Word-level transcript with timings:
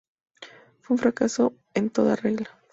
Fue 0.79 0.95
un 0.95 0.97
fracaso 0.97 1.53
en 1.75 1.91
toda 1.91 2.15
regla. 2.15 2.49